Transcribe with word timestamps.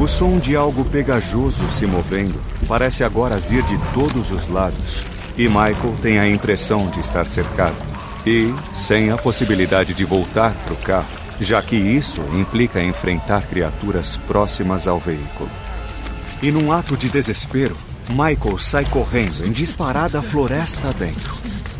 O 0.00 0.08
som 0.08 0.38
de 0.38 0.56
algo 0.56 0.82
pegajoso 0.82 1.68
se 1.68 1.84
movendo 1.84 2.40
parece 2.66 3.04
agora 3.04 3.36
vir 3.36 3.62
de 3.64 3.76
todos 3.92 4.30
os 4.30 4.48
lados. 4.48 5.04
E 5.36 5.46
Michael 5.46 5.94
tem 6.00 6.18
a 6.18 6.26
impressão 6.26 6.88
de 6.88 7.00
estar 7.00 7.26
cercado. 7.26 7.76
E 8.26 8.54
sem 8.78 9.10
a 9.10 9.18
possibilidade 9.18 9.92
de 9.92 10.02
voltar 10.06 10.54
para 10.64 10.72
o 10.72 10.76
carro, 10.78 11.06
já 11.38 11.60
que 11.60 11.76
isso 11.76 12.22
implica 12.32 12.82
enfrentar 12.82 13.42
criaturas 13.42 14.16
próximas 14.16 14.88
ao 14.88 14.98
veículo. 14.98 15.50
E 16.40 16.50
num 16.50 16.72
ato 16.72 16.96
de 16.96 17.10
desespero, 17.10 17.76
Michael 18.08 18.58
sai 18.58 18.86
correndo 18.86 19.46
em 19.46 19.52
disparada 19.52 20.22
floresta 20.22 20.94
dentro. 20.94 21.34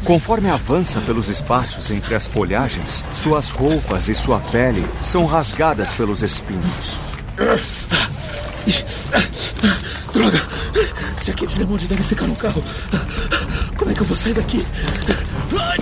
Conforme 0.05 0.50
avança 0.50 1.00
pelos 1.00 1.28
espaços 1.28 1.90
entre 1.90 2.14
as 2.14 2.27
folhagens, 2.27 3.02
suas 3.14 3.48
roupas 3.50 4.10
e 4.10 4.14
sua 4.14 4.40
pele 4.40 4.86
são 5.02 5.24
rasgadas 5.24 5.94
pelos 5.94 6.22
espinhos. 6.22 7.00
Droga! 10.12 10.42
Se 11.16 11.30
aqueles 11.30 11.56
demônios 11.56 11.88
ficar 12.05 12.27
no 12.27 12.36
carro, 12.36 12.62
como 13.78 13.91
é 13.91 13.94
que 13.94 14.02
eu 14.02 14.06
vou 14.06 14.16
sair 14.16 14.34
daqui? 14.34 14.66
Ai, 15.58 15.78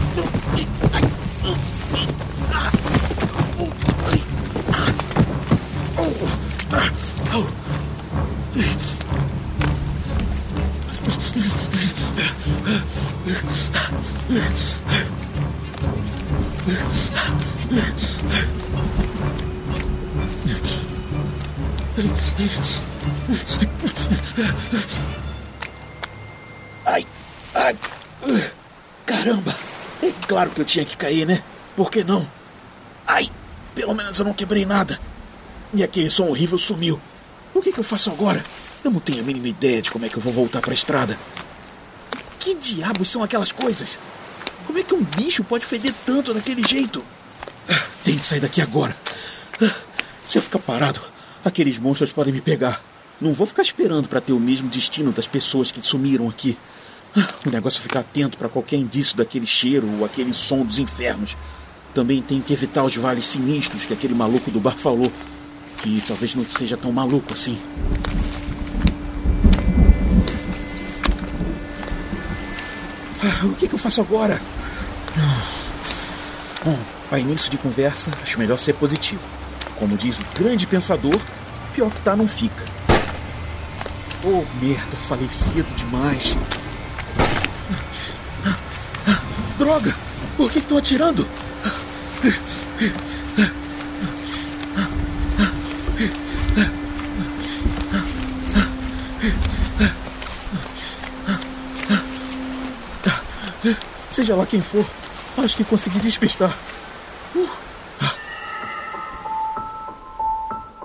que 30.59 30.62
eu 30.62 30.67
tinha 30.67 30.84
que 30.84 30.97
cair, 30.97 31.25
né? 31.27 31.41
Por 31.77 31.91
que 31.91 32.03
não? 32.03 32.27
Ai, 33.06 33.31
pelo 33.75 33.95
menos 33.95 34.19
eu 34.19 34.25
não 34.25 34.34
quebrei 34.34 34.67
nada. 34.67 34.98
E 35.73 35.83
aquele 35.84 36.11
som 36.11 36.27
horrível 36.28 36.59
sumiu. 36.59 37.01
O 37.55 37.62
que, 37.62 37.73
que 37.73 37.78
eu 37.78 37.84
faço 37.84 38.11
agora? 38.11 38.45
Eu 38.84 38.91
não 38.91 39.01
tenho 39.01 39.20
a 39.20 39.23
mínima 39.23 39.48
ideia 39.48 39.81
de 39.83 39.91
como 39.91 40.05
é 40.05 40.09
que 40.09 40.17
eu 40.17 40.23
vou 40.23 40.33
voltar 40.33 40.61
para 40.61 40.73
a 40.73 40.75
estrada. 40.75 41.17
Que 42.41 42.55
diabos 42.55 43.09
são 43.09 43.23
aquelas 43.23 43.53
coisas? 43.53 43.98
Como 44.67 44.79
é 44.79 44.83
que 44.83 44.95
um 44.95 45.02
bicho 45.02 45.45
pode 45.45 45.64
feder 45.64 45.95
tanto 46.05 46.35
daquele 46.35 46.63
jeito? 46.67 47.05
Ah, 47.69 47.80
Tenho 48.02 48.19
que 48.19 48.27
sair 48.27 48.40
daqui 48.40 48.61
agora. 48.61 48.96
Ah, 49.63 49.75
Se 50.27 50.39
eu 50.39 50.42
ficar 50.42 50.58
parado, 50.58 51.01
aqueles 51.45 51.79
monstros 51.79 52.13
podem 52.13 52.33
me 52.33 52.40
pegar. 52.40 52.83
Não 53.20 53.33
vou 53.33 53.46
ficar 53.46 53.63
esperando 53.63 54.08
para 54.08 54.20
ter 54.20 54.33
o 54.33 54.40
mesmo 54.40 54.69
destino 54.69 55.13
das 55.13 55.27
pessoas 55.27 55.70
que 55.70 55.80
sumiram 55.83 56.29
aqui. 56.29 56.57
O 57.46 57.51
negócio 57.51 57.79
é 57.79 57.83
ficar 57.83 58.01
atento 58.01 58.36
para 58.36 58.48
qualquer 58.48 58.77
indício 58.77 59.17
daquele 59.17 59.46
cheiro 59.46 59.89
ou 59.98 60.05
aquele 60.05 60.33
som 60.34 60.64
dos 60.64 60.79
infernos. 60.79 61.36
Também 61.95 62.23
tenho 62.23 62.42
que 62.42 62.52
evitar 62.52 62.84
os 62.84 62.96
vales 62.96 63.27
sinistros 63.27 63.84
que 63.84 63.92
aquele 63.92 64.14
maluco 64.14 64.51
do 64.51 64.61
bar 64.61 64.77
falou. 64.77 65.11
Que 65.83 66.02
talvez 66.07 66.34
não 66.34 66.45
seja 66.45 66.77
tão 66.77 66.92
maluco 66.92 67.33
assim. 67.33 67.58
Ah, 73.23 73.45
O 73.46 73.55
que, 73.55 73.68
que 73.68 73.74
eu 73.74 73.78
faço 73.78 74.01
agora? 74.01 74.40
Ah. 75.17 75.42
Bom, 76.64 76.78
para 77.08 77.18
início 77.18 77.51
de 77.51 77.57
conversa, 77.57 78.11
acho 78.23 78.39
melhor 78.39 78.58
ser 78.58 78.74
positivo. 78.74 79.23
Como 79.77 79.96
diz 79.96 80.18
o 80.18 80.24
grande 80.39 80.67
pensador, 80.67 81.18
pior 81.74 81.90
que 81.90 82.01
tá 82.01 82.17
não 82.17 82.27
fica. 82.27 82.64
Oh, 84.24 84.45
merda, 84.61 84.96
falei 85.08 85.28
cedo 85.30 85.68
demais. 85.77 86.36
Droga! 89.68 89.95
Por 90.34 90.51
que 90.51 90.61
estão 90.61 90.79
atirando? 90.79 91.29
Seja 104.11 104.34
lá 104.34 104.46
quem 104.46 104.62
for, 104.62 104.86
acho 105.36 105.55
que 105.55 105.64
consegui 105.64 105.98
despistar. 105.98 106.57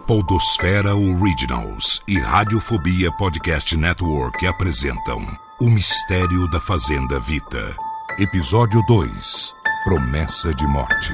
Podosfera 0.05 0.93
Originals 0.93 2.03
e 2.05 2.19
Radiofobia 2.19 3.13
Podcast 3.13 3.77
Network 3.77 4.45
apresentam 4.45 5.25
O 5.61 5.69
Mistério 5.69 6.51
da 6.51 6.59
Fazenda 6.59 7.17
Vita. 7.21 7.92
Episódio 8.19 8.79
2 8.85 9.55
Promessa 9.83 10.53
de 10.53 10.67
Morte. 10.67 11.11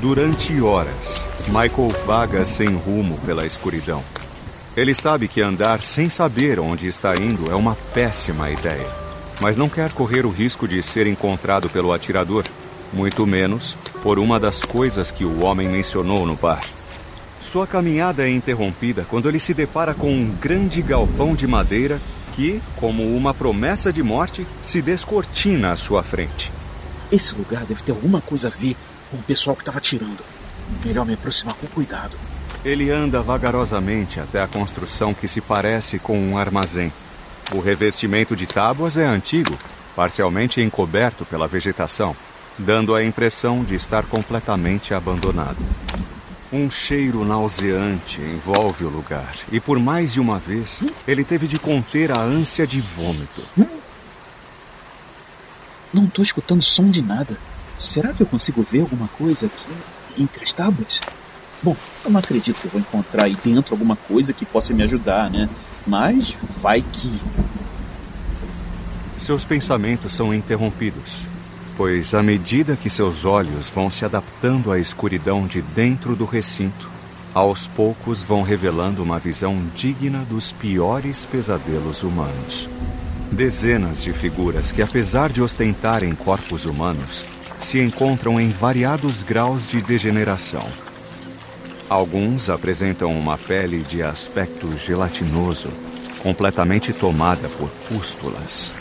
Durante 0.00 0.58
horas, 0.62 1.28
Michael 1.48 1.88
vaga 2.06 2.46
sem 2.46 2.68
rumo 2.74 3.18
pela 3.26 3.44
escuridão. 3.44 4.02
Ele 4.74 4.94
sabe 4.94 5.28
que 5.28 5.42
andar 5.42 5.82
sem 5.82 6.08
saber 6.08 6.58
onde 6.58 6.88
está 6.88 7.14
indo 7.16 7.50
é 7.50 7.54
uma 7.54 7.76
péssima 7.92 8.50
ideia, 8.50 8.88
mas 9.42 9.58
não 9.58 9.68
quer 9.68 9.92
correr 9.92 10.24
o 10.24 10.30
risco 10.30 10.66
de 10.66 10.82
ser 10.82 11.06
encontrado 11.06 11.68
pelo 11.68 11.92
atirador, 11.92 12.44
muito 12.94 13.26
menos 13.26 13.76
por 14.06 14.20
uma 14.20 14.38
das 14.38 14.64
coisas 14.64 15.10
que 15.10 15.24
o 15.24 15.44
homem 15.44 15.68
mencionou 15.68 16.24
no 16.24 16.36
bar. 16.36 16.62
Sua 17.40 17.66
caminhada 17.66 18.24
é 18.24 18.30
interrompida 18.30 19.04
quando 19.10 19.28
ele 19.28 19.40
se 19.40 19.52
depara 19.52 19.94
com 19.94 20.08
um 20.08 20.30
grande 20.30 20.80
galpão 20.80 21.34
de 21.34 21.44
madeira 21.44 22.00
que, 22.32 22.62
como 22.76 23.02
uma 23.16 23.34
promessa 23.34 23.92
de 23.92 24.04
morte, 24.04 24.46
se 24.62 24.80
descortina 24.80 25.72
à 25.72 25.76
sua 25.76 26.04
frente. 26.04 26.52
Esse 27.10 27.34
lugar 27.34 27.64
deve 27.64 27.82
ter 27.82 27.90
alguma 27.90 28.20
coisa 28.20 28.46
a 28.46 28.50
ver 28.52 28.76
com 29.10 29.16
o 29.16 29.22
pessoal 29.24 29.56
que 29.56 29.62
estava 29.62 29.78
atirando. 29.78 30.22
Melhor 30.84 31.04
me 31.04 31.14
aproximar 31.14 31.56
com 31.56 31.66
cuidado. 31.66 32.16
Ele 32.64 32.92
anda 32.92 33.20
vagarosamente 33.20 34.20
até 34.20 34.40
a 34.40 34.46
construção 34.46 35.12
que 35.12 35.26
se 35.26 35.40
parece 35.40 35.98
com 35.98 36.16
um 36.16 36.38
armazém. 36.38 36.92
O 37.52 37.58
revestimento 37.58 38.36
de 38.36 38.46
tábuas 38.46 38.96
é 38.96 39.04
antigo, 39.04 39.58
parcialmente 39.96 40.60
encoberto 40.60 41.24
pela 41.24 41.48
vegetação, 41.48 42.14
dando 42.58 42.94
a 42.94 43.04
impressão 43.04 43.62
de 43.64 43.74
estar 43.74 44.04
completamente 44.04 44.94
abandonado. 44.94 45.58
Um 46.52 46.70
cheiro 46.70 47.24
nauseante 47.24 48.20
envolve 48.20 48.84
o 48.84 48.88
lugar, 48.88 49.34
e 49.50 49.58
por 49.58 49.78
mais 49.78 50.12
de 50.12 50.20
uma 50.20 50.38
vez 50.38 50.82
ele 51.06 51.24
teve 51.24 51.46
de 51.46 51.58
conter 51.58 52.12
a 52.12 52.20
ânsia 52.20 52.66
de 52.66 52.80
vômito. 52.80 53.42
Não 55.92 56.06
tô 56.06 56.22
escutando 56.22 56.62
som 56.62 56.90
de 56.90 57.02
nada. 57.02 57.36
Será 57.78 58.12
que 58.12 58.22
eu 58.22 58.26
consigo 58.26 58.62
ver 58.62 58.80
alguma 58.80 59.08
coisa 59.08 59.46
aqui 59.46 60.22
entre 60.22 60.44
as 60.44 60.52
tábuas? 60.52 61.00
Bom, 61.62 61.76
eu 62.04 62.10
não 62.10 62.20
acredito 62.20 62.60
que 62.60 62.66
eu 62.66 62.70
vou 62.70 62.80
encontrar 62.80 63.24
aí 63.24 63.36
dentro 63.42 63.74
alguma 63.74 63.96
coisa 63.96 64.32
que 64.32 64.44
possa 64.44 64.72
me 64.72 64.82
ajudar, 64.82 65.30
né? 65.30 65.48
Mas 65.86 66.36
vai 66.60 66.80
que. 66.80 67.20
Seus 69.16 69.44
pensamentos 69.44 70.12
são 70.12 70.34
interrompidos, 70.34 71.24
pois 71.76 72.14
à 72.14 72.22
medida 72.22 72.76
que 72.76 72.88
seus 72.88 73.24
olhos 73.24 73.68
vão 73.68 73.90
se 73.90 74.04
adaptando 74.04 74.72
à 74.72 74.78
escuridão 74.78 75.46
de 75.46 75.60
dentro 75.60 76.16
do 76.16 76.24
recinto, 76.24 76.90
aos 77.34 77.68
poucos 77.68 78.22
vão 78.22 78.42
revelando 78.42 79.02
uma 79.02 79.18
visão 79.18 79.62
digna 79.74 80.20
dos 80.20 80.52
piores 80.52 81.26
pesadelos 81.26 82.02
humanos. 82.02 82.68
Dezenas 83.30 84.02
de 84.02 84.12
figuras 84.14 84.72
que, 84.72 84.80
apesar 84.80 85.28
de 85.28 85.42
ostentarem 85.42 86.14
corpos 86.14 86.64
humanos, 86.64 87.26
se 87.58 87.78
encontram 87.78 88.40
em 88.40 88.48
variados 88.48 89.22
graus 89.22 89.68
de 89.68 89.82
degeneração. 89.82 90.66
Alguns 91.90 92.48
apresentam 92.48 93.12
uma 93.12 93.36
pele 93.36 93.82
de 93.82 94.02
aspecto 94.02 94.74
gelatinoso, 94.78 95.68
completamente 96.22 96.92
tomada 96.92 97.48
por 97.50 97.68
pústulas. 97.88 98.72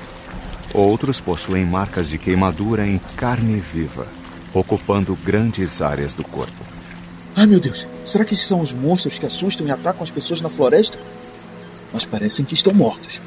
Outros 0.76 1.22
possuem 1.22 1.64
marcas 1.64 2.10
de 2.10 2.18
queimadura 2.18 2.86
em 2.86 3.00
carne 3.16 3.62
viva, 3.62 4.06
ocupando 4.54 5.16
grandes 5.24 5.82
áreas 5.82 6.14
do 6.14 6.24
corpo. 6.26 6.66
Ai 7.34 7.46
meu 7.46 7.62
Deus, 7.62 7.88
será 8.06 8.26
que 8.26 8.34
esses 8.34 8.46
são 8.46 8.60
os 8.60 8.74
monstros 8.74 9.18
que 9.18 9.26
assustam 9.26 9.66
e 9.66 9.72
atacam 9.72 10.04
as 10.04 10.12
pessoas 10.12 10.42
na 10.42 10.50
floresta? 10.50 11.00
Mas 11.94 12.06
parecem 12.06 12.44
que 12.44 12.56
estão 12.56 12.74
mortos. 12.74 13.22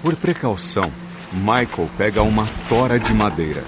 Por 0.00 0.14
precaução, 0.14 0.92
Michael 1.32 1.90
pega 1.98 2.22
uma 2.22 2.46
tora 2.68 3.00
de 3.00 3.12
madeira 3.12 3.64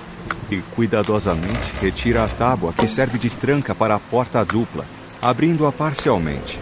e 0.49 0.59
cuidadosamente 0.61 1.73
retira 1.81 2.23
a 2.23 2.29
tábua 2.29 2.73
que 2.73 2.87
serve 2.87 3.19
de 3.19 3.31
tranca 3.31 3.75
para 3.75 3.97
a 3.97 4.01
porta 4.01 4.45
dupla, 4.45 4.87
abrindo-a 5.21 5.73
parcialmente. 5.73 6.61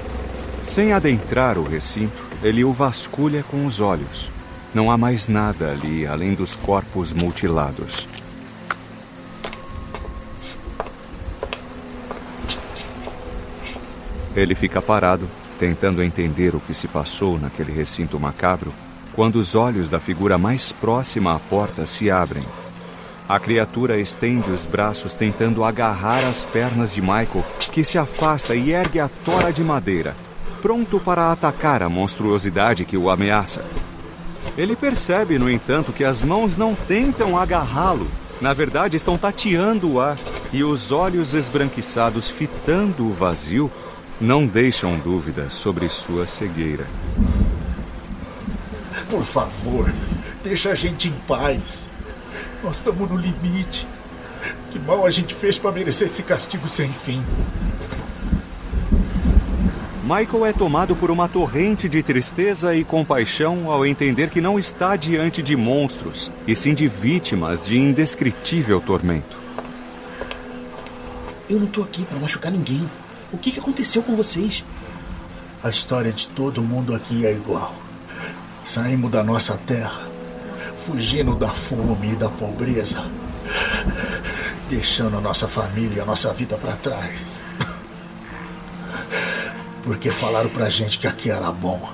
Sem 0.63 0.95
adentrar 0.95 1.59
o 1.59 1.65
recinto, 1.65 2.25
ele 2.43 2.65
o 2.65 2.73
vasculha 2.73 3.43
com 3.43 3.67
os 3.67 3.79
olhos. 3.79 4.31
Não 4.73 4.91
há 4.91 4.97
mais 4.97 5.27
nada 5.27 5.71
ali 5.71 6.07
além 6.07 6.35
dos 6.35 6.55
corpos 6.55 7.13
mutilados. 7.13 8.09
Ele 14.35 14.55
fica 14.55 14.81
parado, 14.81 15.29
tentando 15.59 16.03
entender 16.03 16.55
o 16.55 16.61
que 16.61 16.73
se 16.73 16.87
passou 16.87 17.39
naquele 17.39 17.73
recinto 17.73 18.19
macabro, 18.19 18.73
quando 19.13 19.37
os 19.37 19.57
olhos 19.57 19.89
da 19.89 19.99
figura 19.99 20.39
mais 20.39 20.71
próxima 20.71 21.35
à 21.35 21.39
porta 21.39 21.85
se 21.85 22.09
abrem. 22.11 22.45
A 23.29 23.39
criatura 23.41 23.99
estende 23.99 24.51
os 24.51 24.67
braços 24.67 25.15
tentando 25.15 25.65
agarrar 25.65 26.25
as 26.25 26.45
pernas 26.45 26.95
de 26.95 27.01
Michael, 27.01 27.45
que 27.73 27.83
se 27.83 27.99
afasta 27.99 28.55
e 28.55 28.71
ergue 28.71 29.01
a 29.01 29.09
tora 29.09 29.53
de 29.53 29.65
madeira, 29.65 30.17
pronto 30.63 31.01
para 31.01 31.33
atacar 31.33 31.83
a 31.83 31.89
monstruosidade 31.89 32.85
que 32.85 32.97
o 32.97 33.11
ameaça. 33.11 33.65
Ele 34.61 34.77
percebe, 34.77 35.39
no 35.39 35.51
entanto, 35.51 35.91
que 35.91 36.05
as 36.05 36.21
mãos 36.21 36.55
não 36.55 36.75
tentam 36.75 37.39
agarrá-lo. 37.39 38.07
Na 38.43 38.53
verdade, 38.53 38.95
estão 38.95 39.17
tateando 39.17 39.93
o 39.93 39.99
ar 39.99 40.19
e 40.53 40.63
os 40.63 40.93
olhos 40.93 41.33
esbranquiçados 41.33 42.29
fitando 42.29 43.07
o 43.07 43.11
vazio 43.11 43.73
não 44.21 44.47
deixam 44.47 44.99
dúvidas 44.99 45.55
sobre 45.55 45.89
sua 45.89 46.27
cegueira. 46.27 46.87
Por 49.09 49.25
favor, 49.25 49.91
deixa 50.45 50.73
a 50.73 50.75
gente 50.75 51.09
em 51.09 51.13
paz. 51.27 51.83
Nós 52.63 52.77
estamos 52.77 53.09
no 53.09 53.17
limite. 53.17 53.89
Que 54.71 54.79
mal 54.79 55.07
a 55.07 55.11
gente 55.11 55.35
fez 55.35 55.57
para 55.57 55.73
merecer 55.73 56.07
esse 56.07 56.23
castigo 56.23 56.69
sem 56.69 56.93
fim? 56.93 57.25
Michael 60.11 60.47
é 60.47 60.53
tomado 60.53 60.97
por 60.97 61.09
uma 61.09 61.29
torrente 61.29 61.89
de 61.89 62.03
tristeza 62.03 62.75
e 62.75 62.83
compaixão 62.83 63.71
ao 63.71 63.87
entender 63.87 64.29
que 64.29 64.41
não 64.41 64.59
está 64.59 64.97
diante 64.97 65.41
de 65.41 65.55
monstros, 65.55 66.33
e 66.49 66.57
sim 66.57 66.75
de 66.75 66.89
vítimas 66.89 67.65
de 67.65 67.79
indescritível 67.79 68.81
tormento. 68.81 69.39
Eu 71.49 71.61
não 71.61 71.69
tô 71.69 71.85
aqui 71.85 72.03
para 72.03 72.19
machucar 72.19 72.51
ninguém. 72.51 72.91
O 73.33 73.39
que, 73.39 73.53
que 73.53 73.61
aconteceu 73.61 74.03
com 74.03 74.17
vocês? 74.17 74.65
A 75.63 75.71
história 75.71 76.11
de 76.11 76.27
todo 76.27 76.61
mundo 76.61 76.93
aqui 76.93 77.25
é 77.25 77.31
igual. 77.31 77.73
Saímos 78.65 79.13
da 79.13 79.23
nossa 79.23 79.57
terra, 79.59 80.09
fugindo 80.87 81.37
da 81.37 81.51
fome 81.51 82.15
e 82.15 82.17
da 82.17 82.29
pobreza, 82.29 83.09
deixando 84.69 85.19
a 85.19 85.21
nossa 85.21 85.47
família 85.47 85.99
e 85.99 86.01
a 86.01 86.05
nossa 86.05 86.33
vida 86.35 86.57
para 86.57 86.75
trás. 86.75 87.41
Porque 89.83 90.11
falaram 90.11 90.51
pra 90.51 90.69
gente 90.69 90.99
que 90.99 91.07
aqui 91.07 91.31
era 91.31 91.51
bom, 91.51 91.91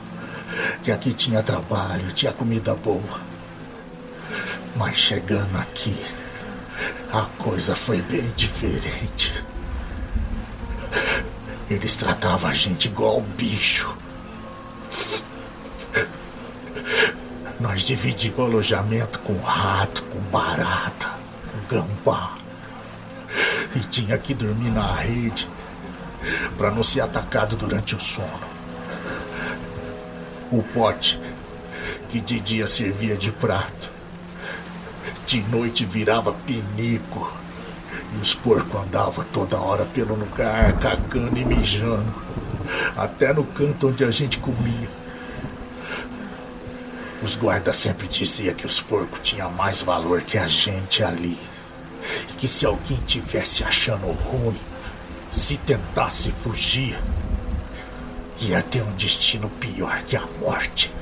que 0.82 0.90
aqui 0.90 1.12
tinha 1.12 1.42
trabalho, 1.42 2.12
tinha 2.12 2.32
comida 2.32 2.74
boa. 2.74 3.20
Mas 4.74 4.96
chegando 4.96 5.56
aqui, 5.56 5.96
a 7.12 7.22
coisa 7.38 7.76
foi 7.76 8.02
bem 8.02 8.32
diferente. 8.36 9.32
Eles 11.70 11.96
tratavam 11.96 12.50
a 12.50 12.52
gente 12.52 12.86
igual 12.86 13.20
bicho. 13.20 13.96
Nós 17.58 17.82
dividimos 17.82 18.38
o 18.38 18.42
alojamento 18.42 19.18
com 19.20 19.38
rato, 19.38 20.02
com 20.02 20.20
barata, 20.22 21.10
com 21.52 21.74
gambá. 21.74 22.36
E 23.74 23.80
tinha 23.80 24.18
que 24.18 24.34
dormir 24.34 24.70
na 24.70 24.94
rede 24.94 25.48
para 26.56 26.70
não 26.70 26.84
ser 26.84 27.00
atacado 27.00 27.56
durante 27.56 27.94
o 27.94 28.00
sono. 28.00 28.56
O 30.50 30.62
pote, 30.62 31.20
que 32.08 32.20
de 32.20 32.38
dia 32.40 32.66
servia 32.66 33.16
de 33.16 33.32
prato, 33.32 33.90
de 35.26 35.40
noite 35.42 35.84
virava 35.84 36.32
pinico. 36.32 37.32
E 38.16 38.22
os 38.22 38.34
porcos 38.34 38.80
andavam 38.80 39.24
toda 39.32 39.58
hora 39.58 39.84
pelo 39.84 40.14
lugar, 40.14 40.78
cagando 40.78 41.36
e 41.36 41.44
mijando. 41.44 42.14
Até 42.96 43.32
no 43.32 43.44
canto 43.44 43.88
onde 43.88 44.04
a 44.04 44.10
gente 44.10 44.38
comia. 44.38 44.88
Os 47.22 47.34
guardas 47.34 47.76
sempre 47.76 48.06
diziam 48.06 48.54
que 48.54 48.66
os 48.66 48.80
porcos 48.80 49.20
tinham 49.22 49.50
mais 49.50 49.82
valor 49.82 50.22
que 50.22 50.38
a 50.38 50.46
gente 50.46 51.02
ali. 51.02 51.38
E 52.30 52.32
que 52.34 52.46
se 52.46 52.64
alguém 52.64 52.98
tivesse 53.06 53.64
achando 53.64 54.06
ruim, 54.12 54.56
se 55.36 55.58
tentasse 55.58 56.32
fugir, 56.32 56.98
ia 58.40 58.62
ter 58.62 58.82
um 58.82 58.92
destino 58.92 59.50
pior 59.50 60.02
que 60.04 60.16
a 60.16 60.24
morte. 60.40 60.92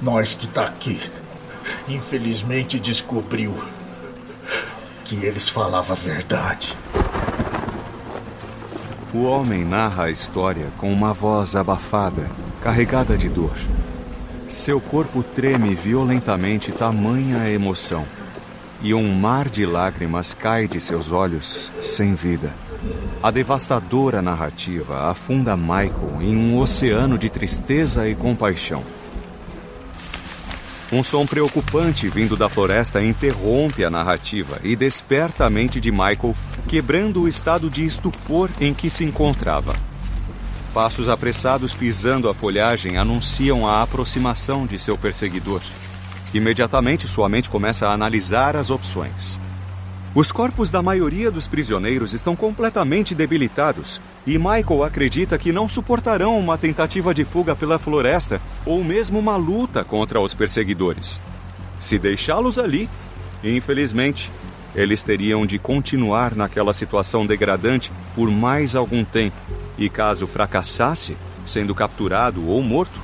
Nós 0.00 0.34
que 0.34 0.46
tá 0.46 0.64
aqui, 0.64 0.98
infelizmente 1.86 2.80
descobriu 2.80 3.54
que 5.04 5.16
eles 5.16 5.48
falavam 5.48 5.94
a 5.94 6.00
verdade. 6.00 6.76
O 9.12 9.24
homem 9.24 9.64
narra 9.64 10.04
a 10.04 10.10
história 10.10 10.68
com 10.78 10.90
uma 10.92 11.12
voz 11.12 11.54
abafada, 11.54 12.26
carregada 12.62 13.18
de 13.18 13.28
dor. 13.28 13.56
Seu 14.48 14.80
corpo 14.80 15.22
treme 15.22 15.74
violentamente, 15.74 16.72
tamanha 16.72 17.48
emoção. 17.50 18.06
E 18.80 18.94
um 18.94 19.12
mar 19.12 19.48
de 19.48 19.66
lágrimas 19.66 20.32
cai 20.32 20.66
de 20.66 20.80
seus 20.80 21.12
olhos 21.12 21.70
sem 21.82 22.14
vida. 22.14 22.50
A 23.22 23.30
devastadora 23.30 24.22
narrativa 24.22 25.10
afunda 25.10 25.56
Michael 25.56 26.18
em 26.20 26.36
um 26.36 26.58
oceano 26.58 27.18
de 27.18 27.28
tristeza 27.28 28.08
e 28.08 28.14
compaixão. 28.14 28.82
Um 30.90 31.04
som 31.04 31.26
preocupante 31.26 32.08
vindo 32.08 32.34
da 32.34 32.48
floresta 32.48 33.02
interrompe 33.02 33.84
a 33.84 33.90
narrativa 33.90 34.58
e 34.62 34.74
desperta 34.74 35.44
a 35.44 35.50
mente 35.50 35.78
de 35.78 35.90
Michael, 35.90 36.34
quebrando 36.66 37.22
o 37.22 37.28
estado 37.28 37.68
de 37.68 37.84
estupor 37.84 38.48
em 38.58 38.72
que 38.72 38.88
se 38.88 39.04
encontrava. 39.04 39.74
Passos 40.78 41.08
apressados 41.08 41.74
pisando 41.74 42.28
a 42.28 42.34
folhagem 42.34 42.98
anunciam 42.98 43.66
a 43.66 43.82
aproximação 43.82 44.64
de 44.64 44.78
seu 44.78 44.96
perseguidor. 44.96 45.60
Imediatamente 46.32 47.08
sua 47.08 47.28
mente 47.28 47.50
começa 47.50 47.88
a 47.88 47.92
analisar 47.92 48.54
as 48.54 48.70
opções. 48.70 49.40
Os 50.14 50.30
corpos 50.30 50.70
da 50.70 50.80
maioria 50.80 51.32
dos 51.32 51.48
prisioneiros 51.48 52.12
estão 52.12 52.36
completamente 52.36 53.12
debilitados 53.12 54.00
e 54.24 54.38
Michael 54.38 54.84
acredita 54.84 55.36
que 55.36 55.50
não 55.50 55.68
suportarão 55.68 56.38
uma 56.38 56.56
tentativa 56.56 57.12
de 57.12 57.24
fuga 57.24 57.56
pela 57.56 57.76
floresta 57.76 58.40
ou 58.64 58.84
mesmo 58.84 59.18
uma 59.18 59.34
luta 59.34 59.82
contra 59.82 60.20
os 60.20 60.32
perseguidores. 60.32 61.20
Se 61.80 61.98
deixá-los 61.98 62.56
ali, 62.56 62.88
infelizmente, 63.42 64.30
eles 64.82 65.02
teriam 65.02 65.44
de 65.44 65.58
continuar 65.58 66.36
naquela 66.36 66.72
situação 66.72 67.26
degradante 67.26 67.90
por 68.14 68.30
mais 68.30 68.76
algum 68.76 69.04
tempo. 69.04 69.36
E 69.76 69.88
caso 69.88 70.26
fracassasse, 70.26 71.16
sendo 71.44 71.74
capturado 71.74 72.46
ou 72.46 72.62
morto, 72.62 73.00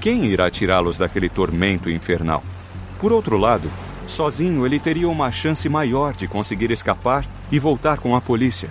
quem 0.00 0.26
irá 0.26 0.48
tirá-los 0.50 0.96
daquele 0.96 1.28
tormento 1.28 1.90
infernal? 1.90 2.44
Por 2.98 3.12
outro 3.12 3.36
lado, 3.36 3.68
sozinho 4.06 4.64
ele 4.64 4.78
teria 4.78 5.08
uma 5.08 5.32
chance 5.32 5.68
maior 5.68 6.14
de 6.14 6.28
conseguir 6.28 6.70
escapar 6.70 7.24
e 7.50 7.58
voltar 7.58 7.98
com 7.98 8.14
a 8.14 8.20
polícia. 8.20 8.70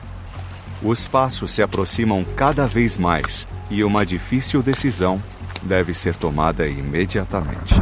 Os 0.81 1.05
passos 1.05 1.51
se 1.51 1.62
aproximam 1.62 2.24
cada 2.38 2.65
vez 2.65 2.96
mais 2.96 3.48
e 3.69 3.84
uma 3.84 4.05
difícil 4.05 4.62
decisão 4.62 5.22
deve 5.62 5.93
ser 5.93 6.15
tomada 6.15 6.65
imediatamente. 6.67 7.75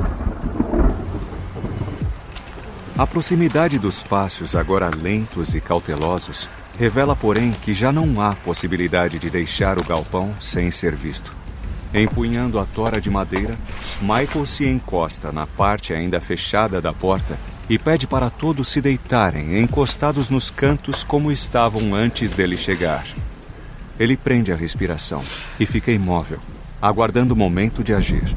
A 2.97 3.05
proximidade 3.05 3.77
dos 3.77 4.01
passos, 4.01 4.55
agora 4.55 4.89
lentos 4.89 5.53
e 5.53 5.61
cautelosos, 5.61 6.49
revela, 6.79 7.15
porém, 7.15 7.51
que 7.51 7.71
já 7.71 7.91
não 7.91 8.19
há 8.19 8.33
possibilidade 8.33 9.19
de 9.19 9.29
deixar 9.29 9.77
o 9.77 9.83
galpão 9.83 10.33
sem 10.39 10.71
ser 10.71 10.95
visto. 10.95 11.35
Empunhando 11.93 12.57
a 12.57 12.65
tora 12.65 12.99
de 12.99 13.11
madeira, 13.11 13.55
Michael 14.01 14.47
se 14.47 14.65
encosta 14.65 15.31
na 15.31 15.45
parte 15.45 15.93
ainda 15.93 16.19
fechada 16.19 16.81
da 16.81 16.91
porta 16.91 17.37
e 17.69 17.77
pede 17.77 18.07
para 18.07 18.31
todos 18.31 18.67
se 18.67 18.81
deitarem 18.81 19.61
encostados 19.61 20.27
nos 20.31 20.49
cantos 20.49 21.03
como 21.03 21.31
estavam 21.31 21.93
antes 21.93 22.31
dele 22.31 22.57
chegar. 22.57 23.05
Ele 23.99 24.17
prende 24.17 24.51
a 24.51 24.55
respiração 24.55 25.21
e 25.59 25.67
fica 25.67 25.91
imóvel, 25.91 26.39
aguardando 26.81 27.35
o 27.35 27.37
momento 27.37 27.83
de 27.83 27.93
agir. 27.93 28.35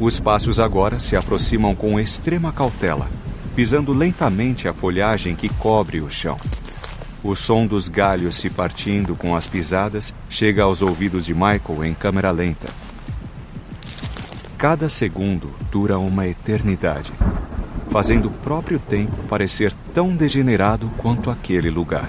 Os 0.00 0.18
passos 0.18 0.58
agora 0.58 0.98
se 0.98 1.14
aproximam 1.14 1.76
com 1.76 2.00
extrema 2.00 2.52
cautela, 2.52 3.08
pisando 3.54 3.92
lentamente 3.92 4.66
a 4.66 4.72
folhagem 4.72 5.36
que 5.36 5.48
cobre 5.48 6.00
o 6.00 6.08
chão. 6.08 6.36
O 7.22 7.36
som 7.36 7.66
dos 7.66 7.88
galhos 7.88 8.36
se 8.36 8.50
partindo 8.50 9.14
com 9.14 9.36
as 9.36 9.46
pisadas 9.46 10.12
chega 10.28 10.62
aos 10.62 10.82
ouvidos 10.82 11.26
de 11.26 11.34
Michael 11.34 11.84
em 11.84 11.94
câmera 11.94 12.30
lenta. 12.30 12.68
Cada 14.58 14.88
segundo 14.88 15.50
dura 15.70 15.98
uma 15.98 16.26
eternidade, 16.26 17.12
fazendo 17.90 18.26
o 18.26 18.32
próprio 18.32 18.78
tempo 18.78 19.16
parecer 19.28 19.72
tão 19.92 20.14
degenerado 20.14 20.90
quanto 20.96 21.30
aquele 21.30 21.70
lugar. 21.70 22.08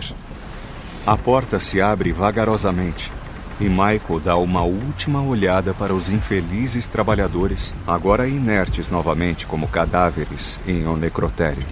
A 1.05 1.17
porta 1.17 1.59
se 1.59 1.81
abre 1.81 2.11
vagarosamente 2.11 3.11
e 3.59 3.69
Michael 3.69 4.19
dá 4.23 4.35
uma 4.35 4.63
última 4.63 5.21
olhada 5.21 5.73
para 5.73 5.93
os 5.93 6.09
infelizes 6.09 6.87
trabalhadores, 6.87 7.75
agora 7.85 8.27
inertes 8.27 8.89
novamente 8.89 9.45
como 9.45 9.67
cadáveres 9.67 10.59
em 10.67 10.87
um 10.87 10.95
necrotério. 10.95 11.63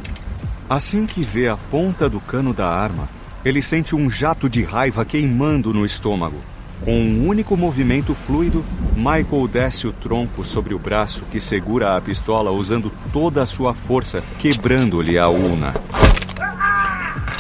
Assim 0.70 1.06
que 1.06 1.22
vê 1.22 1.50
a 1.50 1.58
ponta 1.58 2.10
do 2.10 2.20
cano 2.20 2.54
da 2.54 2.68
arma, 2.68 3.10
ele 3.44 3.62
sente 3.62 3.96
um 3.96 4.10
jato 4.10 4.50
de 4.50 4.64
raiva 4.64 5.04
queimando 5.04 5.74
no 5.74 5.84
estômago. 5.84 6.38
Com 6.82 6.94
um 7.00 7.28
único 7.28 7.56
movimento 7.58 8.16
fluido, 8.16 8.66
Michael 8.96 9.48
desce 9.48 9.86
o 9.86 9.92
tronco 9.92 10.44
sobre 10.44 10.74
o 10.74 10.80
braço 10.80 11.26
que 11.32 11.40
segura 11.40 11.96
a 11.96 12.02
pistola 12.02 12.52
usando 12.52 12.92
toda 13.12 13.42
a 13.42 13.46
sua 13.46 13.74
força, 13.74 14.24
quebrando-lhe 14.40 15.18
a 15.18 15.28
una. 15.28 15.74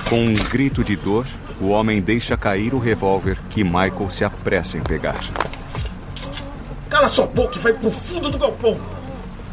Com 0.09 0.25
um 0.25 0.33
grito 0.51 0.83
de 0.83 0.95
dor, 0.95 1.25
o 1.61 1.69
homem 1.69 2.01
deixa 2.01 2.35
cair 2.35 2.73
o 2.73 2.79
revólver 2.79 3.37
que 3.49 3.63
Michael 3.63 4.09
se 4.09 4.23
apressa 4.23 4.77
em 4.77 4.81
pegar. 4.81 5.19
Cala 6.89 7.07
sua 7.07 7.27
boca 7.27 7.57
e 7.57 7.61
vai 7.61 7.73
pro 7.73 7.91
fundo 7.91 8.31
do 8.31 8.37
galpão! 8.37 8.79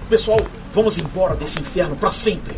Pessoal, 0.09 0.41
vamos 0.73 0.97
embora 0.97 1.37
desse 1.37 1.61
inferno 1.61 1.95
para 1.95 2.11
sempre! 2.11 2.57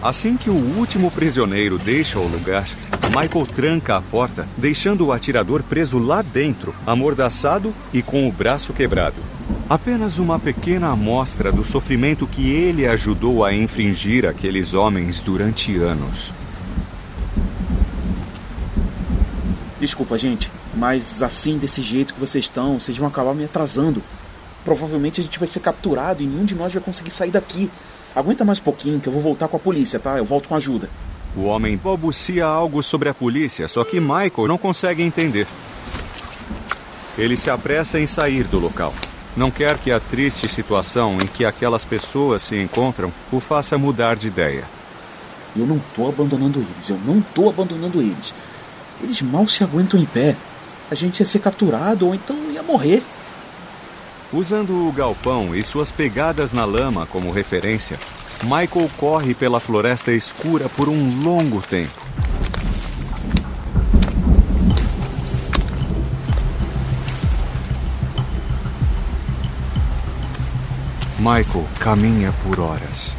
Assim 0.00 0.36
que 0.36 0.50
o 0.50 0.76
último 0.76 1.10
prisioneiro 1.10 1.78
deixa 1.78 2.18
o 2.18 2.28
lugar, 2.28 2.68
Michael 3.08 3.46
tranca 3.46 3.96
a 3.96 4.02
porta, 4.02 4.46
deixando 4.56 5.06
o 5.06 5.12
atirador 5.12 5.62
preso 5.62 5.98
lá 5.98 6.20
dentro, 6.20 6.74
amordaçado 6.86 7.74
e 7.92 8.02
com 8.02 8.28
o 8.28 8.32
braço 8.32 8.72
quebrado. 8.74 9.16
Apenas 9.68 10.18
uma 10.18 10.38
pequena 10.38 10.88
amostra 10.88 11.50
do 11.50 11.64
sofrimento 11.64 12.26
que 12.26 12.50
ele 12.50 12.86
ajudou 12.86 13.42
a 13.42 13.54
infringir 13.54 14.26
aqueles 14.26 14.74
homens 14.74 15.20
durante 15.20 15.74
anos. 15.76 16.34
Desculpa, 19.80 20.18
gente, 20.18 20.50
mas 20.76 21.22
assim, 21.22 21.56
desse 21.56 21.82
jeito 21.82 22.12
que 22.12 22.20
vocês 22.20 22.44
estão, 22.44 22.78
vocês 22.78 22.96
vão 22.98 23.08
acabar 23.08 23.34
me 23.34 23.44
atrasando. 23.44 24.02
Provavelmente 24.66 25.22
a 25.22 25.24
gente 25.24 25.38
vai 25.38 25.48
ser 25.48 25.60
capturado 25.60 26.22
e 26.22 26.26
nenhum 26.26 26.44
de 26.44 26.54
nós 26.54 26.72
vai 26.72 26.82
conseguir 26.82 27.10
sair 27.10 27.30
daqui. 27.30 27.70
Aguenta 28.14 28.44
mais 28.44 28.58
um 28.58 28.62
pouquinho 28.62 29.00
que 29.00 29.06
eu 29.06 29.12
vou 29.12 29.22
voltar 29.22 29.48
com 29.48 29.56
a 29.56 29.60
polícia, 29.60 29.98
tá? 29.98 30.18
Eu 30.18 30.26
volto 30.26 30.48
com 30.48 30.54
ajuda. 30.54 30.90
O 31.34 31.44
homem 31.44 31.76
balbucia 31.76 32.44
algo 32.44 32.82
sobre 32.82 33.08
a 33.08 33.14
polícia, 33.14 33.66
só 33.66 33.82
que 33.82 33.98
Michael 33.98 34.46
não 34.46 34.58
consegue 34.58 35.02
entender. 35.02 35.46
Ele 37.16 37.36
se 37.36 37.48
apressa 37.48 37.98
em 37.98 38.06
sair 38.06 38.44
do 38.44 38.58
local. 38.58 38.92
Não 39.36 39.50
quer 39.50 39.78
que 39.78 39.90
a 39.90 39.98
triste 39.98 40.48
situação 40.48 41.16
em 41.20 41.26
que 41.26 41.44
aquelas 41.44 41.84
pessoas 41.84 42.42
se 42.42 42.56
encontram 42.56 43.12
o 43.32 43.40
faça 43.40 43.76
mudar 43.76 44.14
de 44.14 44.28
ideia. 44.28 44.64
Eu 45.56 45.66
não 45.66 45.80
tô 45.94 46.08
abandonando 46.08 46.60
eles, 46.60 46.88
eu 46.88 46.98
não 47.04 47.20
tô 47.20 47.48
abandonando 47.48 48.00
eles. 48.00 48.32
Eles 49.02 49.20
mal 49.22 49.48
se 49.48 49.64
aguentam 49.64 49.98
em 49.98 50.06
pé. 50.06 50.36
A 50.90 50.94
gente 50.94 51.18
ia 51.18 51.26
ser 51.26 51.40
capturado 51.40 52.06
ou 52.06 52.14
então 52.14 52.36
ia 52.52 52.62
morrer. 52.62 53.02
Usando 54.32 54.88
o 54.88 54.92
galpão 54.92 55.54
e 55.54 55.62
suas 55.62 55.90
pegadas 55.90 56.52
na 56.52 56.64
lama 56.64 57.06
como 57.06 57.30
referência, 57.32 57.98
Michael 58.42 58.90
corre 58.96 59.34
pela 59.34 59.58
floresta 59.58 60.12
escura 60.12 60.68
por 60.68 60.88
um 60.88 61.22
longo 61.22 61.60
tempo. 61.60 62.13
Michael 71.24 71.66
caminha 71.80 72.34
por 72.42 72.60
horas, 72.60 73.14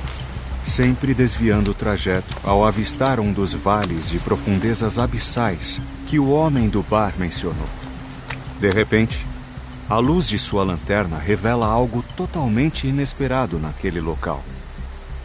sempre 0.63 1.11
desviando 1.11 1.71
o 1.71 1.73
trajeto 1.73 2.39
ao 2.43 2.63
avistar 2.63 3.19
um 3.19 3.33
dos 3.33 3.55
vales 3.55 4.11
de 4.11 4.19
profundezas 4.19 4.99
abissais 4.99 5.81
que 6.05 6.19
o 6.19 6.29
homem 6.29 6.69
do 6.69 6.83
bar 6.83 7.15
mencionou. 7.17 7.67
De 8.59 8.69
repente, 8.69 9.25
a 9.89 9.97
luz 9.97 10.27
de 10.27 10.37
sua 10.37 10.63
lanterna 10.63 11.17
revela 11.17 11.65
algo 11.65 12.05
totalmente 12.15 12.85
inesperado 12.85 13.57
naquele 13.57 13.99
local. 13.99 14.43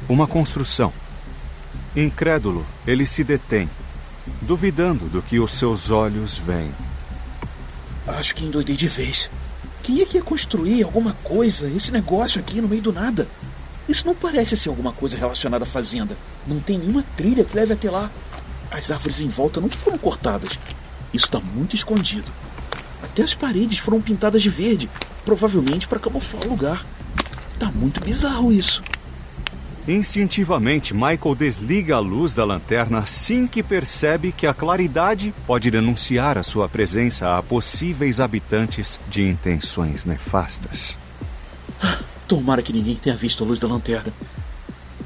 Uma 0.09 0.27
construção. 0.27 0.91
Incrédulo, 1.95 2.65
ele 2.87 3.05
se 3.05 3.23
detém, 3.23 3.69
duvidando 4.41 5.05
do 5.05 5.21
que 5.21 5.39
os 5.39 5.53
seus 5.53 5.91
olhos 5.91 6.39
veem. 6.39 6.73
Acho 8.07 8.35
que 8.35 8.47
endoidei 8.47 8.75
de 8.75 8.89
vez. 8.89 9.31
Quem 9.83 10.01
é 10.01 10.05
que 10.05 10.19
ia 10.19 10.23
construir 10.23 10.83
alguma 10.83 11.15
coisa, 11.25 11.69
esse 11.69 11.93
negócio 11.93 12.41
aqui 12.41 12.61
no 12.61 12.69
meio 12.69 12.83
do 12.83 12.93
nada? 12.93 13.27
Isso 13.89 14.07
não 14.07 14.15
parece 14.15 14.57
ser 14.57 14.69
alguma 14.69 14.93
coisa 14.93 15.17
relacionada 15.17 15.65
à 15.65 15.67
fazenda. 15.67 16.17
Não 16.47 16.61
tem 16.61 16.79
nenhuma 16.79 17.05
trilha 17.17 17.45
que 17.45 17.57
leve 17.57 17.73
até 17.73 17.91
lá. 17.91 18.11
As 18.71 18.91
árvores 18.91 19.21
em 19.21 19.29
volta 19.29 19.61
não 19.61 19.69
foram 19.69 19.99
cortadas. 19.99 20.51
Isso 21.13 21.27
está 21.27 21.41
muito 21.41 21.75
escondido. 21.75 22.31
Até 23.03 23.23
as 23.23 23.35
paredes 23.35 23.79
foram 23.79 24.01
pintadas 24.01 24.43
de 24.43 24.49
verde, 24.49 24.89
provavelmente 25.25 25.89
para 25.89 25.99
camuflar 25.99 26.47
o 26.47 26.51
lugar. 26.51 26.87
Tá 27.59 27.71
muito 27.73 28.01
bizarro 28.05 28.53
isso. 28.53 28.83
Instintivamente, 29.91 30.95
Michael 30.95 31.35
desliga 31.37 31.97
a 31.97 31.99
luz 31.99 32.33
da 32.33 32.45
lanterna 32.45 32.99
assim 32.99 33.45
que 33.45 33.61
percebe 33.61 34.31
que 34.31 34.47
a 34.47 34.55
claridade 34.55 35.35
pode 35.45 35.69
denunciar 35.69 36.39
a 36.39 36.45
sua 36.45 36.69
presença 36.69 37.37
a 37.37 37.43
possíveis 37.43 38.21
habitantes 38.21 39.01
de 39.09 39.29
intenções 39.29 40.05
nefastas. 40.05 40.97
Tomara 42.29 42.63
que 42.63 42.73
ninguém 42.73 42.95
tenha 42.95 43.17
visto 43.17 43.43
a 43.43 43.47
luz 43.49 43.59
da 43.59 43.67
lanterna. 43.67 44.13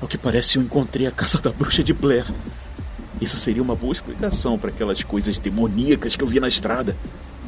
Ao 0.02 0.06
que 0.06 0.18
parece, 0.18 0.58
eu 0.58 0.62
encontrei 0.62 1.06
a 1.06 1.10
casa 1.10 1.40
da 1.40 1.50
bruxa 1.50 1.82
de 1.82 1.94
Blair. 1.94 2.26
Isso 3.22 3.38
seria 3.38 3.62
uma 3.62 3.74
boa 3.74 3.94
explicação 3.94 4.58
para 4.58 4.68
aquelas 4.68 5.02
coisas 5.02 5.38
demoníacas 5.38 6.14
que 6.14 6.22
eu 6.22 6.28
vi 6.28 6.40
na 6.40 6.48
estrada. 6.48 6.94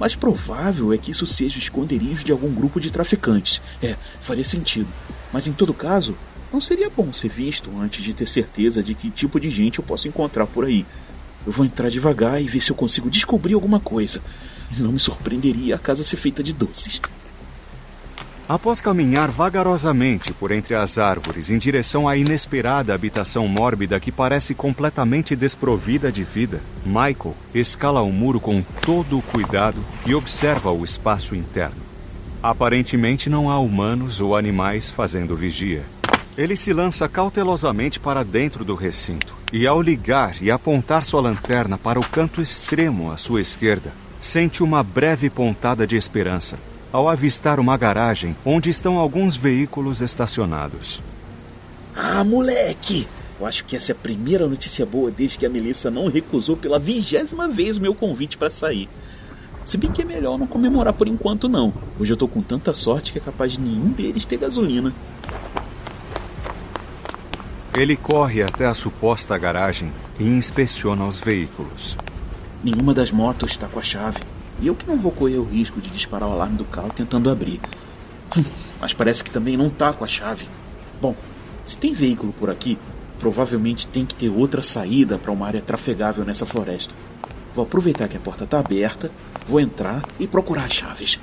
Mais 0.01 0.17
provável 0.17 0.91
é 0.91 0.97
que 0.97 1.11
isso 1.11 1.27
seja 1.27 1.57
o 1.57 1.63
esconderijo 1.63 2.25
de 2.25 2.33
algum 2.33 2.51
grupo 2.55 2.81
de 2.81 2.91
traficantes. 2.91 3.61
É, 3.83 3.95
faria 4.23 4.45
sentido. 4.45 4.89
Mas 5.31 5.47
em 5.47 5.53
todo 5.53 5.75
caso, 5.75 6.17
não 6.53 6.61
seria 6.61 6.89
bom 6.89 7.13
ser 7.13 7.29
visto 7.29 7.71
antes 7.81 8.05
de 8.05 8.15
ter 8.15 8.27
certeza 8.27 8.83
de 8.83 8.95
que 8.95 9.11
tipo 9.11 9.39
de 9.41 9.51
gente 9.51 9.79
eu 9.79 9.85
posso 9.85 10.09
encontrar 10.09 10.47
por 10.47 10.65
aí. 10.65 10.87
Eu 11.47 11.53
vou 11.53 11.65
entrar 11.65 11.91
devagar 11.91 12.41
e 12.43 12.49
ver 12.49 12.61
se 12.61 12.71
eu 12.71 12.77
consigo 12.77 13.11
descobrir 13.11 13.55
alguma 13.55 13.79
coisa. 13.79 14.21
Não 14.79 14.93
me 14.93 14.99
surpreenderia 14.99 15.77
a 15.77 15.79
casa 15.79 16.03
ser 16.03 16.17
feita 16.17 16.43
de 16.43 16.53
doces. 16.53 17.01
Após 18.49 18.81
caminhar 18.81 19.29
vagarosamente 19.29 20.33
por 20.33 20.53
entre 20.53 20.77
as 20.77 20.99
árvores 20.99 21.51
em 21.51 21.59
direção 21.59 22.09
à 22.09 22.17
inesperada 22.17 22.95
habitação 22.95 23.49
mórbida 23.49 23.99
que 23.99 24.13
parece 24.13 24.55
completamente 24.55 25.35
desprovida 25.35 26.13
de 26.13 26.23
vida, 26.23 26.61
Michael 26.85 27.35
escala 27.53 28.03
o 28.03 28.13
muro 28.13 28.39
com 28.39 28.63
todo 28.83 29.19
o 29.19 29.23
cuidado 29.23 29.85
e 30.07 30.15
observa 30.15 30.71
o 30.71 30.85
espaço 30.85 31.35
interno. 31.35 31.83
Aparentemente 32.41 33.29
não 33.29 33.51
há 33.51 33.59
humanos 33.59 34.21
ou 34.21 34.37
animais 34.37 34.89
fazendo 34.89 35.35
vigia. 35.35 35.83
Ele 36.37 36.55
se 36.55 36.71
lança 36.71 37.09
cautelosamente 37.09 37.99
para 37.99 38.23
dentro 38.23 38.63
do 38.63 38.75
recinto 38.75 39.35
e, 39.51 39.67
ao 39.67 39.81
ligar 39.81 40.37
e 40.43 40.51
apontar 40.51 41.03
sua 41.03 41.23
lanterna 41.23 41.79
para 41.79 41.99
o 41.99 42.07
canto 42.07 42.43
extremo 42.43 43.11
à 43.11 43.17
sua 43.17 43.41
esquerda, 43.41 43.91
sente 44.21 44.63
uma 44.63 44.83
breve 44.83 45.31
pontada 45.31 45.87
de 45.87 45.97
esperança 45.97 46.59
ao 46.93 47.09
avistar 47.09 47.59
uma 47.59 47.77
garagem 47.77 48.37
onde 48.45 48.69
estão 48.69 48.99
alguns 48.99 49.35
veículos 49.35 50.03
estacionados. 50.03 51.03
Ah, 51.95 52.23
moleque! 52.23 53.09
Eu 53.41 53.47
acho 53.47 53.65
que 53.65 53.75
essa 53.75 53.93
é 53.93 53.95
a 53.95 53.99
primeira 53.99 54.47
notícia 54.47 54.85
boa 54.85 55.11
desde 55.11 55.39
que 55.39 55.47
a 55.47 55.51
Melissa 55.51 55.91
não 55.91 56.09
recusou 56.09 56.57
pela 56.57 56.79
vigésima 56.79 57.49
vez 57.49 57.79
meu 57.79 57.95
convite 57.95 58.37
para 58.37 58.51
sair. 58.51 58.89
Se 59.65 59.77
bem 59.77 59.91
que 59.91 60.03
é 60.03 60.05
melhor 60.05 60.39
não 60.39 60.47
comemorar 60.47 60.93
por 60.93 61.09
enquanto, 61.09 61.49
não. 61.49 61.73
Hoje 61.99 62.13
eu 62.13 62.17
tô 62.17 62.29
com 62.29 62.43
tanta 62.43 62.75
sorte 62.75 63.13
que 63.13 63.19
é 63.19 63.23
capaz 63.23 63.53
de 63.53 63.61
nenhum 63.61 63.89
deles 63.91 64.25
ter 64.25 64.39
gasolina. 64.39 64.93
Ele 67.77 67.95
corre 67.95 68.43
até 68.43 68.65
a 68.65 68.73
suposta 68.73 69.37
garagem 69.37 69.93
e 70.19 70.25
inspeciona 70.25 71.05
os 71.05 71.21
veículos. 71.21 71.95
Nenhuma 72.65 72.95
das 72.95 73.11
motos 73.11 73.51
está 73.51 73.69
com 73.69 73.79
a 73.79 73.83
chave. 73.83 74.21
E 74.63 74.67
eu 74.67 74.75
que 74.75 74.87
não 74.87 74.97
vou 74.97 75.13
correr 75.13 75.37
o 75.37 75.45
risco 75.45 75.79
de 75.79 75.91
disparar 75.91 76.27
o 76.27 76.33
alarme 76.33 76.57
do 76.57 76.65
carro 76.65 76.91
tentando 76.91 77.29
abrir. 77.29 77.61
Mas 78.81 78.95
parece 78.95 79.23
que 79.23 79.31
também 79.31 79.59
não 79.59 79.69
tá 79.69 79.93
com 79.93 80.03
a 80.03 80.09
chave. 80.09 80.49
Bom, 81.03 81.15
se 81.67 81.77
tem 81.77 81.93
veículo 81.93 82.33
por 82.33 82.49
aqui, 82.49 82.79
provavelmente 83.19 83.87
tem 83.87 84.07
que 84.07 84.15
ter 84.15 84.31
outra 84.31 84.63
saída 84.63 85.19
para 85.19 85.31
uma 85.31 85.47
área 85.47 85.61
trafegável 85.61 86.25
nessa 86.25 86.47
floresta. 86.47 86.95
Vou 87.55 87.67
aproveitar 87.67 88.09
que 88.09 88.17
a 88.17 88.21
porta 88.21 88.45
está 88.45 88.59
aberta, 88.59 89.11
vou 89.47 89.61
entrar 89.61 90.03
e 90.19 90.27
procurar 90.27 90.65
as 90.65 90.73
chaves. 90.73 91.21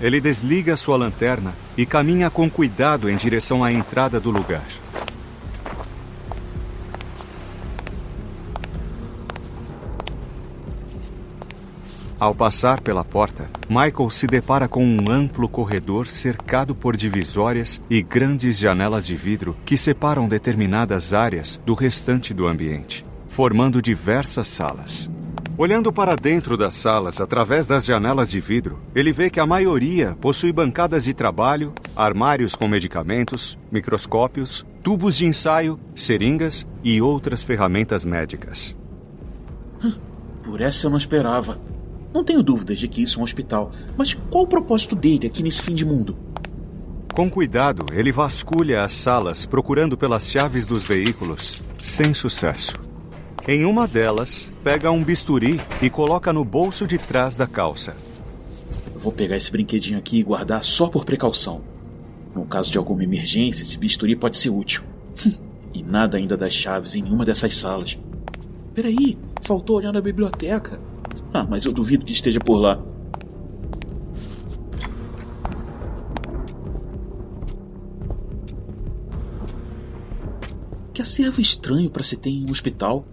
Ele 0.00 0.20
desliga 0.20 0.76
sua 0.76 0.96
lanterna 0.96 1.54
e 1.76 1.84
caminha 1.84 2.30
com 2.30 2.48
cuidado 2.48 3.10
em 3.10 3.16
direção 3.16 3.64
à 3.64 3.72
entrada 3.72 4.20
do 4.20 4.30
lugar. 4.30 4.64
Ao 12.18 12.34
passar 12.34 12.80
pela 12.80 13.04
porta, 13.04 13.50
Michael 13.68 14.08
se 14.08 14.26
depara 14.26 14.66
com 14.66 14.82
um 14.82 15.10
amplo 15.10 15.46
corredor 15.46 16.06
cercado 16.06 16.74
por 16.74 16.96
divisórias 16.96 17.82
e 17.90 18.00
grandes 18.02 18.58
janelas 18.58 19.06
de 19.06 19.14
vidro 19.14 19.54
que 19.64 19.76
separam 19.76 20.26
determinadas 20.26 21.12
áreas 21.12 21.60
do 21.66 21.74
restante 21.74 22.32
do 22.32 22.46
ambiente, 22.46 23.04
formando 23.28 23.82
diversas 23.82 24.48
salas. 24.48 25.10
Olhando 25.56 25.92
para 25.92 26.16
dentro 26.16 26.56
das 26.56 26.74
salas 26.74 27.20
através 27.20 27.64
das 27.64 27.84
janelas 27.84 28.28
de 28.28 28.40
vidro, 28.40 28.80
ele 28.92 29.12
vê 29.12 29.30
que 29.30 29.38
a 29.38 29.46
maioria 29.46 30.16
possui 30.20 30.52
bancadas 30.52 31.04
de 31.04 31.14
trabalho, 31.14 31.72
armários 31.94 32.56
com 32.56 32.66
medicamentos, 32.66 33.56
microscópios, 33.70 34.66
tubos 34.82 35.16
de 35.16 35.26
ensaio, 35.26 35.78
seringas 35.94 36.66
e 36.82 37.00
outras 37.00 37.44
ferramentas 37.44 38.04
médicas. 38.04 38.76
Por 40.42 40.60
essa 40.60 40.86
eu 40.86 40.90
não 40.90 40.98
esperava. 40.98 41.60
Não 42.12 42.24
tenho 42.24 42.42
dúvidas 42.42 42.80
de 42.80 42.88
que 42.88 43.04
isso 43.04 43.18
é 43.18 43.20
um 43.20 43.24
hospital, 43.24 43.70
mas 43.96 44.12
qual 44.30 44.44
o 44.44 44.48
propósito 44.48 44.96
dele 44.96 45.28
aqui 45.28 45.40
nesse 45.40 45.62
fim 45.62 45.74
de 45.74 45.84
mundo? 45.84 46.16
Com 47.12 47.30
cuidado, 47.30 47.86
ele 47.92 48.10
vasculha 48.10 48.82
as 48.82 48.92
salas 48.92 49.46
procurando 49.46 49.96
pelas 49.96 50.28
chaves 50.28 50.66
dos 50.66 50.82
veículos, 50.82 51.62
sem 51.80 52.12
sucesso. 52.12 52.74
Em 53.46 53.66
uma 53.66 53.86
delas, 53.86 54.50
pega 54.62 54.90
um 54.90 55.04
bisturi 55.04 55.60
e 55.82 55.90
coloca 55.90 56.32
no 56.32 56.42
bolso 56.42 56.86
de 56.86 56.96
trás 56.96 57.36
da 57.36 57.46
calça. 57.46 57.94
vou 58.96 59.12
pegar 59.12 59.36
esse 59.36 59.52
brinquedinho 59.52 59.98
aqui 59.98 60.18
e 60.18 60.22
guardar 60.22 60.64
só 60.64 60.86
por 60.86 61.04
precaução. 61.04 61.60
No 62.34 62.46
caso 62.46 62.70
de 62.70 62.78
alguma 62.78 63.04
emergência, 63.04 63.62
esse 63.62 63.76
bisturi 63.76 64.16
pode 64.16 64.38
ser 64.38 64.48
útil. 64.48 64.82
e 65.74 65.82
nada 65.82 66.16
ainda 66.16 66.38
das 66.38 66.54
chaves 66.54 66.94
em 66.94 67.02
nenhuma 67.02 67.26
dessas 67.26 67.54
salas. 67.58 67.98
Peraí, 68.72 69.18
faltou 69.42 69.76
olhar 69.76 69.92
na 69.92 70.00
biblioteca. 70.00 70.80
Ah, 71.30 71.46
mas 71.46 71.66
eu 71.66 71.72
duvido 71.72 72.06
que 72.06 72.14
esteja 72.14 72.40
por 72.40 72.56
lá. 72.56 72.82
Que 80.94 81.02
acervo 81.02 81.42
estranho 81.42 81.90
para 81.90 82.02
se 82.02 82.16
ter 82.16 82.30
em 82.30 82.46
um 82.46 82.50
hospital. 82.50 83.04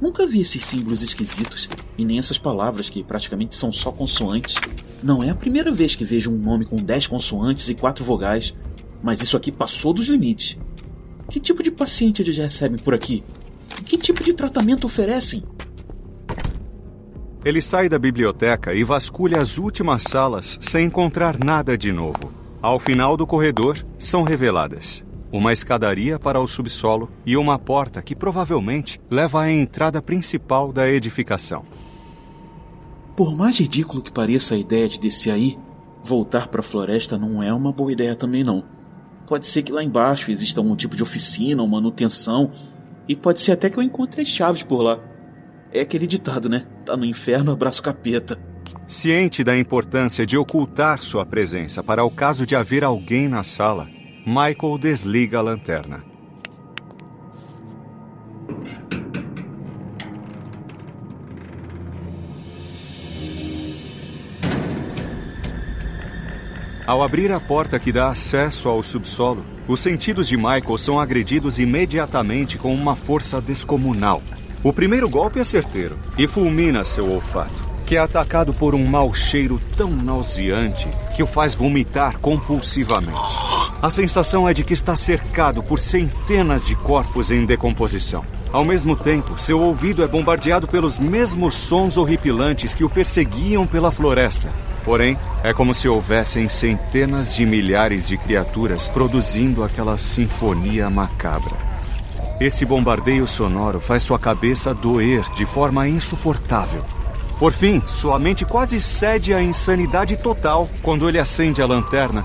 Nunca 0.00 0.26
vi 0.26 0.40
esses 0.40 0.64
símbolos 0.64 1.02
esquisitos 1.02 1.68
e 1.96 2.04
nem 2.04 2.18
essas 2.18 2.38
palavras 2.38 2.90
que 2.90 3.02
praticamente 3.02 3.56
são 3.56 3.72
só 3.72 3.92
consoantes. 3.92 4.56
Não 5.02 5.22
é 5.22 5.30
a 5.30 5.34
primeira 5.34 5.70
vez 5.70 5.94
que 5.94 6.04
vejo 6.04 6.30
um 6.30 6.38
nome 6.38 6.64
com 6.64 6.76
10 6.76 7.06
consoantes 7.06 7.68
e 7.68 7.74
4 7.74 8.04
vogais, 8.04 8.54
mas 9.02 9.20
isso 9.22 9.36
aqui 9.36 9.52
passou 9.52 9.92
dos 9.92 10.06
limites. 10.06 10.58
Que 11.30 11.40
tipo 11.40 11.62
de 11.62 11.70
paciente 11.70 12.22
eles 12.22 12.36
recebem 12.36 12.78
por 12.78 12.94
aqui? 12.94 13.22
Que 13.84 13.96
tipo 13.96 14.22
de 14.22 14.34
tratamento 14.34 14.86
oferecem? 14.86 15.42
Ele 17.44 17.60
sai 17.60 17.88
da 17.88 17.98
biblioteca 17.98 18.74
e 18.74 18.82
vasculha 18.82 19.40
as 19.40 19.58
últimas 19.58 20.02
salas 20.02 20.58
sem 20.60 20.86
encontrar 20.86 21.38
nada 21.38 21.76
de 21.76 21.92
novo. 21.92 22.32
Ao 22.60 22.78
final 22.78 23.16
do 23.16 23.26
corredor, 23.26 23.84
são 23.98 24.22
reveladas 24.22 25.04
uma 25.36 25.52
escadaria 25.52 26.16
para 26.16 26.40
o 26.40 26.46
subsolo 26.46 27.10
e 27.26 27.36
uma 27.36 27.58
porta 27.58 28.00
que 28.00 28.14
provavelmente 28.14 29.00
leva 29.10 29.42
à 29.42 29.50
entrada 29.50 30.00
principal 30.00 30.72
da 30.72 30.88
edificação. 30.88 31.64
Por 33.16 33.34
mais 33.36 33.58
ridículo 33.58 34.00
que 34.00 34.12
pareça 34.12 34.54
a 34.54 34.58
ideia 34.58 34.88
de 34.88 35.00
descer 35.00 35.32
aí, 35.32 35.58
voltar 36.04 36.46
para 36.46 36.60
a 36.60 36.62
floresta 36.62 37.18
não 37.18 37.42
é 37.42 37.52
uma 37.52 37.72
boa 37.72 37.90
ideia 37.90 38.14
também 38.14 38.44
não. 38.44 38.62
Pode 39.26 39.48
ser 39.48 39.64
que 39.64 39.72
lá 39.72 39.82
embaixo 39.82 40.30
exista 40.30 40.60
algum 40.60 40.76
tipo 40.76 40.94
de 40.94 41.02
oficina 41.02 41.62
ou 41.62 41.68
manutenção, 41.68 42.52
e 43.08 43.16
pode 43.16 43.42
ser 43.42 43.52
até 43.52 43.68
que 43.68 43.76
eu 43.76 43.82
encontre 43.82 44.22
as 44.22 44.28
chaves 44.28 44.62
por 44.62 44.82
lá. 44.82 45.00
É 45.72 45.80
aquele 45.80 46.06
ditado, 46.06 46.48
né? 46.48 46.64
Tá 46.86 46.96
no 46.96 47.04
inferno, 47.04 47.50
abraço 47.50 47.82
capeta. 47.82 48.38
Ciente 48.86 49.42
da 49.42 49.58
importância 49.58 50.24
de 50.24 50.38
ocultar 50.38 51.02
sua 51.02 51.26
presença 51.26 51.82
para 51.82 52.04
o 52.04 52.10
caso 52.10 52.46
de 52.46 52.54
haver 52.54 52.84
alguém 52.84 53.28
na 53.28 53.42
sala, 53.42 53.88
Michael 54.26 54.78
desliga 54.78 55.38
a 55.38 55.42
lanterna. 55.42 56.02
Ao 66.86 67.02
abrir 67.02 67.30
a 67.32 67.38
porta 67.38 67.78
que 67.78 67.92
dá 67.92 68.08
acesso 68.08 68.70
ao 68.70 68.82
subsolo, 68.82 69.44
os 69.68 69.80
sentidos 69.80 70.26
de 70.26 70.38
Michael 70.38 70.78
são 70.78 70.98
agredidos 70.98 71.58
imediatamente 71.58 72.56
com 72.56 72.72
uma 72.74 72.96
força 72.96 73.42
descomunal. 73.42 74.22
O 74.62 74.72
primeiro 74.72 75.06
golpe 75.06 75.38
é 75.38 75.44
certeiro 75.44 75.98
e 76.16 76.26
fulmina 76.26 76.82
seu 76.82 77.10
olfato, 77.10 77.52
que 77.86 77.94
é 77.94 77.98
atacado 77.98 78.54
por 78.54 78.74
um 78.74 78.86
mau 78.86 79.12
cheiro 79.12 79.60
tão 79.76 79.90
nauseante 79.90 80.88
que 81.14 81.22
o 81.22 81.26
faz 81.26 81.54
vomitar 81.54 82.18
compulsivamente. 82.20 83.63
A 83.82 83.90
sensação 83.90 84.48
é 84.48 84.54
de 84.54 84.64
que 84.64 84.72
está 84.72 84.96
cercado 84.96 85.62
por 85.62 85.78
centenas 85.78 86.66
de 86.66 86.74
corpos 86.74 87.30
em 87.30 87.44
decomposição. 87.44 88.24
Ao 88.52 88.64
mesmo 88.64 88.96
tempo, 88.96 89.36
seu 89.36 89.60
ouvido 89.60 90.02
é 90.02 90.06
bombardeado 90.06 90.66
pelos 90.66 90.98
mesmos 90.98 91.54
sons 91.54 91.96
horripilantes 91.96 92.72
que 92.72 92.84
o 92.84 92.88
perseguiam 92.88 93.66
pela 93.66 93.90
floresta. 93.90 94.48
Porém, 94.84 95.18
é 95.42 95.52
como 95.52 95.74
se 95.74 95.88
houvessem 95.88 96.48
centenas 96.48 97.34
de 97.34 97.44
milhares 97.44 98.06
de 98.06 98.16
criaturas 98.16 98.88
produzindo 98.88 99.64
aquela 99.64 99.98
sinfonia 99.98 100.88
macabra. 100.88 101.56
Esse 102.40 102.64
bombardeio 102.64 103.26
sonoro 103.26 103.80
faz 103.80 104.02
sua 104.02 104.18
cabeça 104.18 104.74
doer 104.74 105.24
de 105.36 105.46
forma 105.46 105.88
insuportável. 105.88 106.84
Por 107.38 107.52
fim, 107.52 107.82
sua 107.86 108.18
mente 108.18 108.44
quase 108.44 108.80
cede 108.80 109.34
à 109.34 109.42
insanidade 109.42 110.16
total 110.16 110.68
quando 110.82 111.08
ele 111.08 111.18
acende 111.18 111.60
a 111.60 111.66
lanterna 111.66 112.24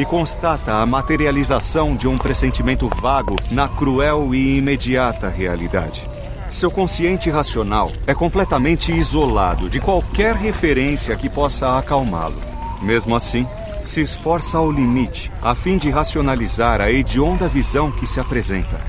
e 0.00 0.04
constata 0.06 0.76
a 0.76 0.86
materialização 0.86 1.94
de 1.94 2.08
um 2.08 2.16
pressentimento 2.16 2.88
vago 2.88 3.36
na 3.50 3.68
cruel 3.68 4.34
e 4.34 4.56
imediata 4.56 5.28
realidade. 5.28 6.08
Seu 6.50 6.70
consciente 6.70 7.28
racional 7.28 7.92
é 8.06 8.14
completamente 8.14 8.92
isolado 8.96 9.68
de 9.68 9.78
qualquer 9.78 10.34
referência 10.34 11.14
que 11.16 11.28
possa 11.28 11.78
acalmá-lo. 11.78 12.40
Mesmo 12.80 13.14
assim, 13.14 13.46
se 13.82 14.00
esforça 14.00 14.56
ao 14.56 14.72
limite 14.72 15.30
a 15.42 15.54
fim 15.54 15.76
de 15.76 15.90
racionalizar 15.90 16.80
a 16.80 16.90
hedionda 16.90 17.46
visão 17.46 17.92
que 17.92 18.06
se 18.06 18.18
apresenta. 18.18 18.80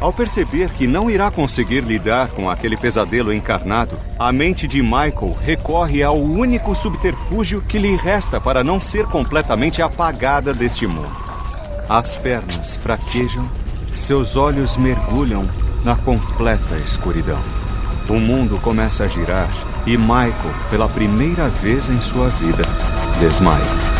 Ao 0.00 0.10
perceber 0.12 0.70
que 0.70 0.86
não 0.86 1.10
irá 1.10 1.30
conseguir 1.30 1.82
lidar 1.82 2.28
com 2.28 2.48
aquele 2.48 2.74
pesadelo 2.74 3.32
encarnado, 3.32 3.98
a 4.18 4.32
mente 4.32 4.66
de 4.66 4.80
Michael 4.82 5.36
recorre 5.42 6.02
ao 6.02 6.16
único 6.16 6.74
subterfúgio 6.74 7.60
que 7.60 7.78
lhe 7.78 7.94
resta 7.96 8.40
para 8.40 8.64
não 8.64 8.80
ser 8.80 9.04
completamente 9.04 9.82
apagada 9.82 10.54
deste 10.54 10.86
mundo. 10.86 11.14
As 11.86 12.16
pernas 12.16 12.76
fraquejam, 12.76 13.46
seus 13.92 14.36
olhos 14.36 14.78
mergulham 14.78 15.46
na 15.84 15.94
completa 15.96 16.76
escuridão. 16.78 17.40
O 18.08 18.14
mundo 18.14 18.58
começa 18.62 19.04
a 19.04 19.08
girar 19.08 19.50
e 19.86 19.98
Michael, 19.98 20.54
pela 20.70 20.88
primeira 20.88 21.48
vez 21.48 21.90
em 21.90 22.00
sua 22.00 22.28
vida, 22.28 22.62
desmaia. 23.18 23.99